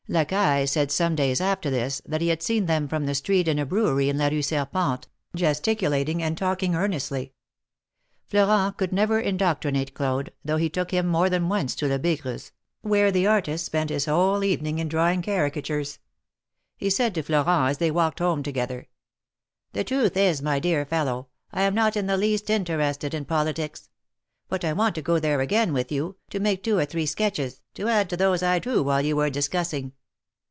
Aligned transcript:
Lacaille 0.09 0.67
said 0.67 0.91
some 0.91 1.15
days 1.15 1.39
after 1.39 1.69
this, 1.69 2.01
that 2.05 2.19
he 2.19 2.27
had 2.27 2.43
seen 2.43 2.65
them 2.65 2.85
from 2.85 3.05
the 3.05 3.15
street 3.15 3.47
in 3.47 3.57
a 3.57 3.65
brewery 3.65 4.09
in 4.09 4.17
La 4.17 4.27
Rue 4.27 4.41
Serpente, 4.41 5.05
gesticulating 5.33 6.21
and 6.21 6.37
talking 6.37 6.75
earnestly. 6.75 7.31
Florent 8.27 8.75
could 8.75 8.91
never 8.91 9.21
indoctrinate 9.21 9.93
Claude, 9.93 10.33
though 10.43 10.57
he 10.57 10.69
took 10.69 10.91
him 10.91 11.07
more 11.07 11.29
than 11.29 11.47
once 11.47 11.75
to 11.75 11.87
Lebigre's, 11.87 12.51
where 12.81 13.09
the 13.09 13.25
artist 13.25 13.65
spent 13.65 13.89
his 13.89 14.03
whole 14.03 14.43
evening 14.43 14.79
in 14.79 14.89
drawing 14.89 15.21
caricatures. 15.21 15.99
He 16.75 16.89
said 16.89 17.15
to 17.15 17.23
Florent 17.23 17.69
as 17.69 17.77
they 17.77 17.91
walked 17.91 18.19
home 18.19 18.43
together: 18.43 18.89
''The 19.73 19.85
truth 19.85 20.17
is, 20.17 20.41
my 20.41 20.59
dear 20.59 20.85
fellow, 20.85 21.29
I 21.53 21.61
am 21.61 21.73
not 21.73 21.95
in 21.95 22.07
the 22.07 22.17
least 22.17 22.49
in 22.49 22.65
terested 22.65 23.13
in 23.13 23.23
politics; 23.23 23.87
but 24.49 24.65
I 24.65 24.73
want 24.73 24.95
to 24.95 25.01
go 25.01 25.19
there 25.19 25.39
again 25.39 25.71
with 25.71 25.89
you, 25.93 26.17
to 26.31 26.41
make 26.41 26.61
two 26.63 26.77
or 26.77 26.85
three 26.85 27.05
sketches, 27.05 27.61
to 27.75 27.87
add 27.87 28.09
to 28.09 28.17
those 28.17 28.43
I 28.43 28.59
drew 28.59 28.83
while 28.83 28.99
you 29.01 29.15
were 29.15 29.29
discussing. 29.29 29.93